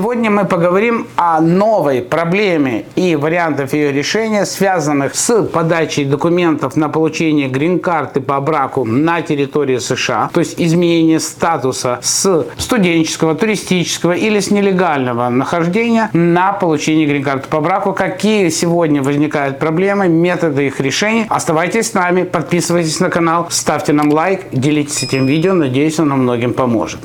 Сегодня 0.00 0.30
мы 0.30 0.46
поговорим 0.46 1.08
о 1.16 1.42
новой 1.42 2.00
проблеме 2.00 2.86
и 2.96 3.16
вариантах 3.16 3.74
ее 3.74 3.92
решения, 3.92 4.46
связанных 4.46 5.14
с 5.14 5.42
подачей 5.42 6.06
документов 6.06 6.74
на 6.74 6.88
получение 6.88 7.50
грин-карты 7.50 8.22
по 8.22 8.40
браку 8.40 8.86
на 8.86 9.20
территории 9.20 9.76
США, 9.76 10.30
то 10.32 10.40
есть 10.40 10.54
изменение 10.58 11.20
статуса 11.20 11.98
с 12.00 12.46
студенческого, 12.56 13.34
туристического 13.34 14.12
или 14.12 14.40
с 14.40 14.50
нелегального 14.50 15.28
нахождения 15.28 16.08
на 16.14 16.54
получение 16.54 17.06
грин-карты 17.06 17.48
по 17.50 17.60
браку. 17.60 17.92
Какие 17.92 18.48
сегодня 18.48 19.02
возникают 19.02 19.58
проблемы, 19.58 20.08
методы 20.08 20.68
их 20.68 20.80
решения. 20.80 21.26
Оставайтесь 21.28 21.90
с 21.90 21.92
нами, 21.92 22.22
подписывайтесь 22.22 23.00
на 23.00 23.10
канал, 23.10 23.48
ставьте 23.50 23.92
нам 23.92 24.10
лайк, 24.10 24.46
делитесь 24.50 25.02
этим 25.02 25.26
видео. 25.26 25.52
Надеюсь, 25.52 25.98
оно 25.98 26.16
многим 26.16 26.54
поможет. 26.54 27.00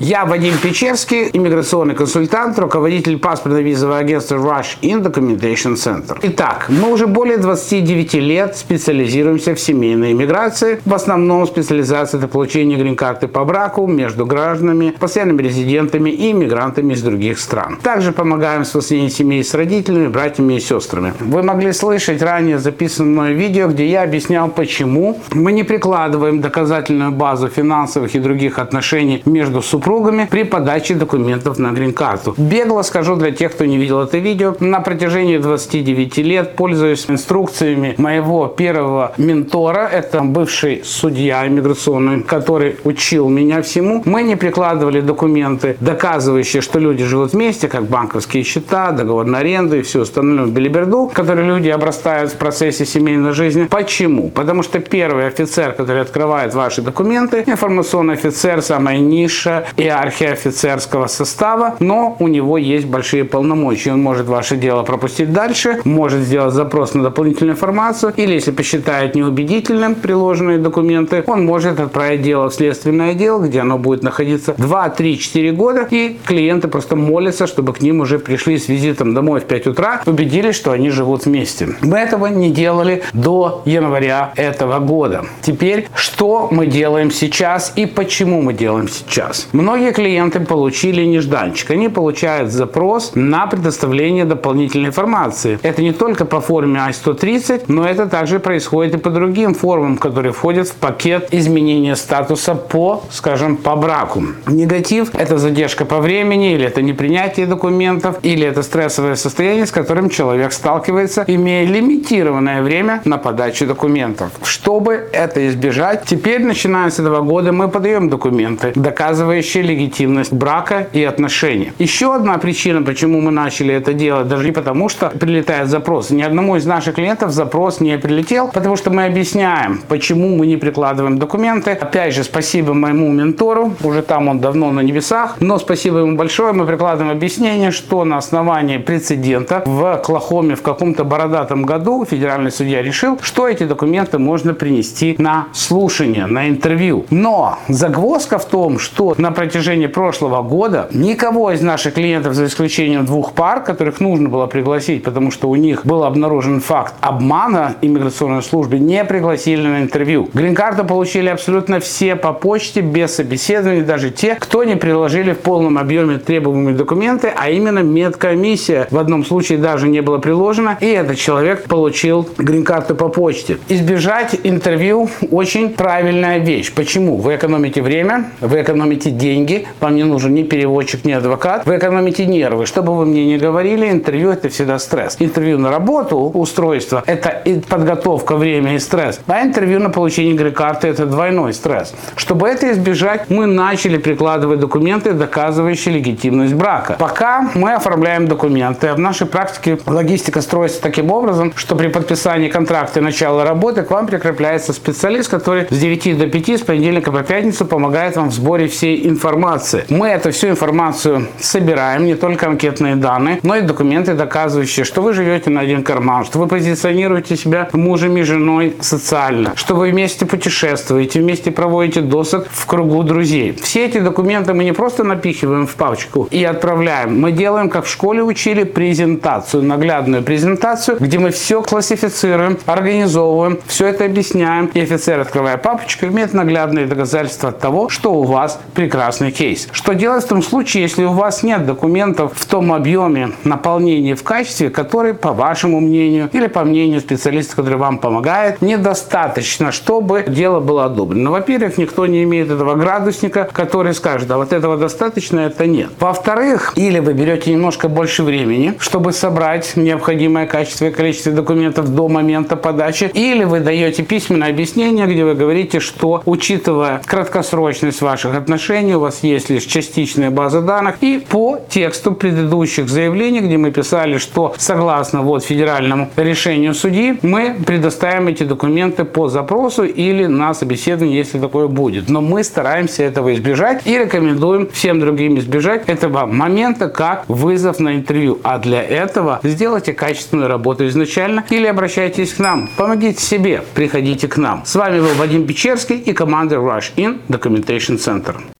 Я 0.00 0.26
Вадим 0.26 0.54
Печерский, 0.62 1.28
иммиграционный 1.32 1.96
консультант, 1.96 2.56
руководитель 2.56 3.18
паспортно-визового 3.18 3.98
агентства 3.98 4.36
Rush 4.36 4.78
in 4.80 5.02
Documentation 5.02 5.74
Center. 5.74 6.16
Итак, 6.22 6.66
мы 6.68 6.92
уже 6.92 7.08
более 7.08 7.38
29 7.38 8.14
лет 8.14 8.56
специализируемся 8.56 9.56
в 9.56 9.60
семейной 9.60 10.12
иммиграции. 10.12 10.80
В 10.84 10.94
основном 10.94 11.48
специализация 11.48 12.18
это 12.18 12.28
получение 12.28 12.78
грин-карты 12.78 13.26
по 13.26 13.44
браку 13.44 13.88
между 13.88 14.24
гражданами, 14.24 14.94
постоянными 15.00 15.42
резидентами 15.42 16.10
и 16.10 16.30
иммигрантами 16.30 16.92
из 16.92 17.02
других 17.02 17.40
стран. 17.40 17.76
Также 17.82 18.12
помогаем 18.12 18.62
в 18.62 18.68
спасении 18.68 19.08
семей 19.08 19.42
с 19.42 19.52
родителями, 19.52 20.06
братьями 20.06 20.54
и 20.54 20.60
сестрами. 20.60 21.12
Вы 21.18 21.42
могли 21.42 21.72
слышать 21.72 22.22
ранее 22.22 22.60
записанное 22.60 23.32
видео, 23.32 23.66
где 23.66 23.88
я 23.88 24.04
объяснял, 24.04 24.48
почему 24.48 25.20
мы 25.32 25.50
не 25.50 25.64
прикладываем 25.64 26.40
доказательную 26.40 27.10
базу 27.10 27.48
финансовых 27.48 28.14
и 28.14 28.20
других 28.20 28.60
отношений 28.60 29.22
между 29.24 29.60
супругами 29.60 29.87
супругами 29.88 30.28
при 30.30 30.44
подаче 30.44 30.94
документов 30.94 31.58
на 31.58 31.72
грин-карту. 31.72 32.34
Бегло 32.36 32.82
скажу 32.82 33.16
для 33.16 33.30
тех, 33.30 33.52
кто 33.52 33.64
не 33.64 33.78
видел 33.78 34.00
это 34.00 34.18
видео, 34.18 34.54
на 34.60 34.80
протяжении 34.80 35.38
29 35.38 36.18
лет 36.18 36.56
пользуюсь 36.56 37.06
инструкциями 37.08 37.94
моего 37.96 38.48
первого 38.48 39.12
ментора, 39.16 39.88
это 39.90 40.20
бывший 40.20 40.82
судья 40.84 41.46
иммиграционный, 41.46 42.22
который 42.22 42.76
учил 42.84 43.30
меня 43.30 43.62
всему. 43.62 44.02
Мы 44.04 44.22
не 44.22 44.36
прикладывали 44.36 45.00
документы, 45.00 45.76
доказывающие, 45.80 46.60
что 46.60 46.78
люди 46.78 47.04
живут 47.04 47.32
вместе, 47.32 47.68
как 47.68 47.84
банковские 47.84 48.42
счета, 48.42 48.92
договор 48.92 49.24
на 49.24 49.38
аренду 49.38 49.76
и 49.78 49.80
всю 49.80 50.02
остальную 50.02 50.48
белиберду, 50.48 51.10
которые 51.14 51.46
люди 51.46 51.70
обрастают 51.70 52.32
в 52.32 52.36
процессе 52.36 52.84
семейной 52.84 53.32
жизни. 53.32 53.64
Почему? 53.70 54.28
Потому 54.28 54.62
что 54.62 54.80
первый 54.80 55.26
офицер, 55.26 55.72
который 55.72 56.02
открывает 56.02 56.54
ваши 56.54 56.82
документы, 56.82 57.44
информационный 57.46 58.14
офицер, 58.14 58.60
самая 58.60 58.98
ниша, 58.98 59.64
иерархия 59.78 60.32
офицерского 60.32 61.06
состава, 61.06 61.76
но 61.78 62.16
у 62.18 62.28
него 62.28 62.58
есть 62.58 62.86
большие 62.86 63.24
полномочия. 63.24 63.92
Он 63.92 64.02
может 64.02 64.26
ваше 64.26 64.56
дело 64.56 64.82
пропустить 64.82 65.32
дальше, 65.32 65.80
может 65.84 66.20
сделать 66.20 66.52
запрос 66.52 66.94
на 66.94 67.02
дополнительную 67.02 67.54
информацию, 67.54 68.12
или 68.16 68.34
если 68.34 68.50
посчитает 68.50 69.14
неубедительным 69.14 69.94
приложенные 69.94 70.58
документы, 70.58 71.22
он 71.26 71.46
может 71.46 71.80
отправить 71.80 72.22
дело 72.22 72.50
в 72.50 72.54
следственное 72.54 73.14
дело, 73.14 73.44
где 73.46 73.60
оно 73.60 73.78
будет 73.78 74.02
находиться 74.02 74.54
2, 74.58 74.90
3, 74.90 75.18
4 75.18 75.52
года, 75.52 75.86
и 75.90 76.18
клиенты 76.24 76.68
просто 76.68 76.96
молятся, 76.96 77.46
чтобы 77.46 77.72
к 77.72 77.80
ним 77.80 78.00
уже 78.00 78.18
пришли 78.18 78.58
с 78.58 78.68
визитом 78.68 79.14
домой 79.14 79.40
в 79.40 79.44
5 79.44 79.68
утра, 79.68 80.02
убедились, 80.06 80.56
что 80.56 80.72
они 80.72 80.90
живут 80.90 81.26
вместе. 81.26 81.68
Мы 81.82 81.98
этого 81.98 82.26
не 82.26 82.50
делали 82.50 83.02
до 83.12 83.62
января 83.64 84.32
этого 84.36 84.80
года. 84.80 85.26
Теперь, 85.42 85.88
что 85.94 86.48
мы 86.50 86.66
делаем 86.66 87.10
сейчас 87.10 87.72
и 87.76 87.86
почему 87.86 88.42
мы 88.42 88.52
делаем 88.52 88.88
сейчас? 88.88 89.48
Многие 89.68 89.92
клиенты 89.92 90.40
получили 90.40 91.04
нежданчик. 91.04 91.72
Они 91.72 91.90
получают 91.90 92.50
запрос 92.50 93.12
на 93.14 93.46
предоставление 93.46 94.24
дополнительной 94.24 94.88
информации. 94.88 95.58
Это 95.62 95.82
не 95.82 95.92
только 95.92 96.24
по 96.24 96.40
форме 96.40 96.80
I-130, 96.80 97.64
но 97.68 97.86
это 97.86 98.06
также 98.06 98.38
происходит 98.38 98.94
и 98.94 98.96
по 98.96 99.10
другим 99.10 99.52
формам, 99.52 99.98
которые 99.98 100.32
входят 100.32 100.68
в 100.68 100.74
пакет 100.74 101.28
изменения 101.32 101.96
статуса 101.96 102.54
по, 102.54 103.02
скажем, 103.10 103.58
по 103.58 103.76
браку. 103.76 104.22
Негатив– 104.46 105.10
это 105.14 105.36
задержка 105.36 105.84
по 105.84 105.98
времени, 105.98 106.54
или 106.54 106.64
это 106.64 106.80
непринятие 106.80 107.44
документов, 107.44 108.20
или 108.22 108.46
это 108.46 108.62
стрессовое 108.62 109.16
состояние, 109.16 109.66
с 109.66 109.70
которым 109.70 110.08
человек 110.08 110.52
сталкивается, 110.52 111.24
имея 111.26 111.66
лимитированное 111.66 112.62
время 112.62 113.02
на 113.04 113.18
подачу 113.18 113.66
документов. 113.66 114.30
Чтобы 114.42 115.10
это 115.12 115.46
избежать, 115.46 116.04
теперь, 116.06 116.42
начиная 116.42 116.88
с 116.88 116.98
этого 116.98 117.20
года, 117.20 117.52
мы 117.52 117.68
подаем 117.68 118.08
документы, 118.08 118.72
доказывающие 118.74 119.57
вообще 119.58 119.62
легитимность 119.62 120.32
брака 120.32 120.86
и 120.92 121.04
отношений. 121.04 121.72
Еще 121.78 122.14
одна 122.14 122.38
причина, 122.38 122.82
почему 122.82 123.20
мы 123.20 123.30
начали 123.30 123.74
это 123.74 123.92
делать, 123.92 124.28
даже 124.28 124.44
не 124.44 124.52
потому, 124.52 124.88
что 124.88 125.10
прилетает 125.10 125.68
запрос. 125.68 126.10
Ни 126.10 126.22
одному 126.22 126.56
из 126.56 126.66
наших 126.66 126.94
клиентов 126.94 127.30
запрос 127.30 127.80
не 127.80 127.98
прилетел, 127.98 128.48
потому 128.48 128.76
что 128.76 128.90
мы 128.90 129.06
объясняем, 129.06 129.80
почему 129.88 130.36
мы 130.36 130.46
не 130.46 130.56
прикладываем 130.56 131.18
документы. 131.18 131.70
Опять 131.70 132.14
же, 132.14 132.24
спасибо 132.24 132.74
моему 132.74 133.12
ментору, 133.12 133.72
уже 133.84 134.02
там 134.02 134.28
он 134.28 134.40
давно 134.40 134.70
на 134.70 134.80
небесах, 134.80 135.36
но 135.40 135.58
спасибо 135.58 135.98
ему 135.98 136.16
большое, 136.16 136.52
мы 136.52 136.66
прикладываем 136.66 137.16
объяснение, 137.16 137.70
что 137.70 138.04
на 138.04 138.16
основании 138.16 138.78
прецедента 138.78 139.62
в 139.66 139.96
Клахоме 140.04 140.54
в 140.54 140.62
каком-то 140.62 141.04
бородатом 141.04 141.62
году 141.62 142.04
федеральный 142.04 142.50
судья 142.50 142.82
решил, 142.82 143.18
что 143.22 143.48
эти 143.48 143.64
документы 143.64 144.18
можно 144.18 144.54
принести 144.54 145.16
на 145.18 145.46
слушание, 145.52 146.26
на 146.26 146.48
интервью. 146.48 147.04
Но 147.10 147.58
загвоздка 147.68 148.38
в 148.38 148.44
том, 148.44 148.78
что 148.78 149.14
на 149.18 149.32
протяжении 149.32 149.47
прошлого 149.88 150.42
года 150.42 150.88
никого 150.92 151.52
из 151.52 151.60
наших 151.60 151.94
клиентов, 151.94 152.34
за 152.34 152.46
исключением 152.46 153.04
двух 153.04 153.32
пар, 153.32 153.62
которых 153.62 154.00
нужно 154.00 154.28
было 154.28 154.46
пригласить, 154.46 155.02
потому 155.02 155.30
что 155.30 155.48
у 155.48 155.56
них 155.56 155.84
был 155.84 156.04
обнаружен 156.04 156.60
факт 156.60 156.94
обмана 157.00 157.74
иммиграционной 157.82 158.42
службы, 158.42 158.78
не 158.78 159.04
пригласили 159.04 159.66
на 159.66 159.82
интервью. 159.82 160.28
Грин-карту 160.32 160.84
получили 160.84 161.28
абсолютно 161.28 161.80
все 161.80 162.16
по 162.16 162.32
почте, 162.32 162.80
без 162.80 163.14
собеседований, 163.14 163.82
даже 163.82 164.10
те, 164.10 164.34
кто 164.34 164.64
не 164.64 164.76
приложили 164.76 165.32
в 165.32 165.38
полном 165.38 165.78
объеме 165.78 166.18
требуемые 166.18 166.76
документы, 166.76 167.32
а 167.36 167.50
именно 167.50 167.80
медкомиссия 167.80 168.86
в 168.90 168.98
одном 168.98 169.24
случае 169.24 169.58
даже 169.58 169.88
не 169.88 170.00
была 170.00 170.18
приложена, 170.18 170.78
и 170.80 170.86
этот 170.86 171.18
человек 171.18 171.64
получил 171.64 172.28
грин-карту 172.38 172.94
по 172.94 173.08
почте. 173.08 173.58
Избежать 173.68 174.38
интервью 174.42 175.08
очень 175.30 175.70
правильная 175.70 176.38
вещь. 176.38 176.72
Почему? 176.72 177.16
Вы 177.16 177.36
экономите 177.36 177.82
время, 177.82 178.30
вы 178.40 178.62
экономите 178.62 179.10
деньги, 179.10 179.27
деньги, 179.28 179.66
вам 179.80 179.96
не 179.96 180.04
нужен 180.04 180.34
ни 180.34 180.42
переводчик, 180.42 181.04
ни 181.04 181.12
адвокат, 181.12 181.66
вы 181.66 181.76
экономите 181.76 182.26
нервы. 182.26 182.66
Что 182.66 182.82
бы 182.82 182.96
вы 182.96 183.06
мне 183.06 183.26
ни 183.26 183.36
говорили, 183.36 183.90
интервью 183.90 184.30
это 184.30 184.48
всегда 184.48 184.78
стресс. 184.78 185.16
Интервью 185.18 185.58
на 185.58 185.70
работу, 185.70 186.16
устройство, 186.16 187.02
это 187.06 187.28
и 187.28 187.60
подготовка, 187.60 188.36
время 188.36 188.74
и 188.74 188.78
стресс. 188.78 189.20
А 189.26 189.42
интервью 189.42 189.80
на 189.80 189.90
получение 189.90 190.34
грин-карты 190.34 190.88
это 190.88 191.06
двойной 191.06 191.52
стресс. 191.52 191.94
Чтобы 192.16 192.48
это 192.48 192.72
избежать, 192.72 193.28
мы 193.28 193.46
начали 193.46 193.98
прикладывать 193.98 194.60
документы, 194.60 195.12
доказывающие 195.12 195.94
легитимность 195.94 196.54
брака. 196.54 196.96
Пока 196.98 197.50
мы 197.54 197.74
оформляем 197.74 198.26
документы, 198.28 198.88
а 198.88 198.94
в 198.94 198.98
нашей 198.98 199.26
практике 199.26 199.78
логистика 199.86 200.40
строится 200.40 200.80
таким 200.80 201.10
образом, 201.10 201.52
что 201.54 201.76
при 201.76 201.88
подписании 201.88 202.48
контракта 202.48 203.00
и 203.00 203.02
начала 203.02 203.44
работы 203.44 203.82
к 203.82 203.90
вам 203.90 204.06
прикрепляется 204.06 204.72
специалист, 204.72 205.30
который 205.30 205.66
с 205.68 205.78
9 205.78 206.18
до 206.18 206.26
5 206.26 206.48
с 206.48 206.62
понедельника 206.62 207.12
по 207.12 207.22
пятницу 207.22 207.66
помогает 207.66 208.16
вам 208.16 208.30
в 208.30 208.32
сборе 208.32 208.68
всей 208.68 209.06
информации 209.06 209.17
информации. 209.18 209.84
Мы 209.88 210.06
эту 210.06 210.30
всю 210.30 210.48
информацию 210.48 211.26
собираем, 211.40 212.04
не 212.04 212.14
только 212.14 212.46
анкетные 212.46 212.94
данные, 212.94 213.40
но 213.42 213.56
и 213.56 213.62
документы, 213.62 214.14
доказывающие, 214.14 214.84
что 214.84 215.02
вы 215.02 215.12
живете 215.12 215.50
на 215.50 215.60
один 215.60 215.82
карман, 215.82 216.24
что 216.24 216.38
вы 216.38 216.46
позиционируете 216.46 217.36
себя 217.36 217.68
мужем 217.72 218.16
и 218.16 218.22
женой 218.22 218.76
социально, 218.80 219.56
что 219.56 219.74
вы 219.74 219.90
вместе 219.90 220.24
путешествуете, 220.24 221.20
вместе 221.20 221.50
проводите 221.50 222.00
досок 222.00 222.46
в 222.48 222.66
кругу 222.66 223.02
друзей. 223.02 223.58
Все 223.60 223.86
эти 223.86 223.98
документы 223.98 224.54
мы 224.54 224.62
не 224.62 224.72
просто 224.72 225.02
напихиваем 225.02 225.66
в 225.66 225.74
папочку 225.74 226.28
и 226.30 226.44
отправляем. 226.44 227.20
Мы 227.20 227.32
делаем, 227.32 227.70
как 227.70 227.86
в 227.86 227.90
школе 227.90 228.22
учили, 228.22 228.62
презентацию, 228.62 229.64
наглядную 229.64 230.22
презентацию, 230.22 230.98
где 231.00 231.18
мы 231.18 231.30
все 231.30 231.60
классифицируем, 231.62 232.56
организовываем, 232.66 233.58
все 233.66 233.86
это 233.88 234.04
объясняем. 234.04 234.70
И 234.74 234.80
офицер, 234.80 235.18
открывая 235.18 235.56
папочку, 235.56 236.06
имеет 236.06 236.34
наглядные 236.34 236.86
доказательства 236.86 237.50
того, 237.50 237.88
что 237.88 238.14
у 238.14 238.22
вас 238.22 238.60
прекрасно 238.74 239.07
прекрасный 239.08 239.30
кейс. 239.30 239.68
Что 239.72 239.94
делать 239.94 240.24
в 240.24 240.28
том 240.28 240.42
случае, 240.42 240.82
если 240.82 241.04
у 241.04 241.12
вас 241.12 241.42
нет 241.42 241.64
документов 241.64 242.32
в 242.34 242.44
том 242.44 242.72
объеме 242.74 243.32
наполнения 243.44 244.14
в 244.14 244.22
качестве, 244.22 244.68
который, 244.68 245.14
по 245.14 245.32
вашему 245.32 245.80
мнению 245.80 246.28
или 246.34 246.46
по 246.46 246.62
мнению 246.62 247.00
специалиста, 247.00 247.56
который 247.56 247.78
вам 247.78 247.98
помогает, 247.98 248.60
недостаточно, 248.60 249.72
чтобы 249.72 250.24
дело 250.28 250.60
было 250.60 250.84
одобрено. 250.84 251.30
Во-первых, 251.30 251.78
никто 251.78 252.06
не 252.06 252.22
имеет 252.24 252.50
этого 252.50 252.74
градусника, 252.74 253.48
который 253.50 253.94
скажет, 253.94 254.30
а 254.30 254.36
вот 254.36 254.52
этого 254.52 254.76
достаточно, 254.76 255.40
это 255.40 255.66
нет. 255.66 255.88
Во-вторых, 255.98 256.74
или 256.76 256.98
вы 256.98 257.14
берете 257.14 257.50
немножко 257.52 257.88
больше 257.88 258.22
времени, 258.22 258.74
чтобы 258.78 259.12
собрать 259.12 259.72
необходимое 259.76 260.46
качество 260.46 260.84
и 260.84 260.90
количество 260.90 261.32
документов 261.32 261.94
до 261.94 262.08
момента 262.08 262.56
подачи, 262.56 263.10
или 263.14 263.44
вы 263.44 263.60
даете 263.60 264.02
письменное 264.02 264.50
объяснение, 264.50 265.06
где 265.06 265.24
вы 265.24 265.34
говорите, 265.34 265.80
что 265.80 266.22
учитывая 266.26 267.00
краткосрочность 267.06 268.02
ваших 268.02 268.34
отношений, 268.34 268.97
у 268.98 269.00
вас 269.00 269.22
есть 269.22 269.50
лишь 269.50 269.64
частичная 269.64 270.30
база 270.30 270.60
данных, 270.60 270.96
и 271.00 271.18
по 271.18 271.58
тексту 271.68 272.12
предыдущих 272.12 272.88
заявлений, 272.88 273.40
где 273.40 273.56
мы 273.56 273.70
писали, 273.70 274.18
что 274.18 274.54
согласно 274.58 275.22
вот 275.22 275.44
федеральному 275.44 276.10
решению 276.16 276.74
судьи, 276.74 277.18
мы 277.22 277.56
предоставим 277.66 278.28
эти 278.28 278.42
документы 278.42 279.04
по 279.04 279.28
запросу 279.28 279.84
или 279.84 280.26
на 280.26 280.54
собеседование, 280.54 281.16
если 281.16 281.38
такое 281.38 281.68
будет. 281.68 282.08
Но 282.08 282.20
мы 282.20 282.44
стараемся 282.44 283.04
этого 283.04 283.34
избежать 283.34 283.86
и 283.86 283.98
рекомендуем 283.98 284.68
всем 284.72 285.00
другим 285.00 285.38
избежать 285.38 285.88
этого 285.88 286.26
момента 286.26 286.88
как 286.88 287.24
вызов 287.28 287.78
на 287.78 287.96
интервью. 287.96 288.40
А 288.42 288.58
для 288.58 288.82
этого 288.82 289.40
сделайте 289.42 289.92
качественную 289.92 290.48
работу 290.48 290.86
изначально 290.88 291.44
или 291.50 291.66
обращайтесь 291.66 292.34
к 292.34 292.38
нам. 292.38 292.68
Помогите 292.76 293.22
себе, 293.22 293.62
приходите 293.74 294.28
к 294.28 294.36
нам. 294.36 294.62
С 294.64 294.74
вами 294.74 295.00
был 295.00 295.14
Вадим 295.16 295.46
Печерский 295.46 295.96
и 295.96 296.12
команда 296.12 296.56
Rush 296.56 296.94
In 296.96 297.18
Documentation 297.28 297.96
Center. 297.96 298.48